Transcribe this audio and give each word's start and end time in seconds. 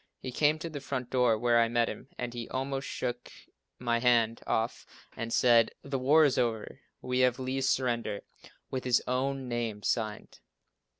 He 0.19 0.31
came 0.31 0.57
to 0.57 0.67
the 0.67 0.81
front 0.81 1.11
door 1.11 1.37
where 1.37 1.59
I 1.61 1.67
met 1.67 1.87
him 1.87 2.07
and 2.17 2.33
he 2.33 2.49
almost 2.49 2.87
shook 2.87 3.31
my 3.77 3.99
hand 3.99 4.41
off 4.47 4.87
and 5.15 5.31
said, 5.31 5.69
"The 5.83 5.99
war 5.99 6.25
is 6.25 6.39
over. 6.39 6.79
We 7.03 7.19
have 7.19 7.37
Lee's 7.37 7.69
surrender, 7.69 8.21
with 8.71 8.83
his 8.83 9.03
own 9.07 9.47
name 9.47 9.83
signed." 9.83 10.39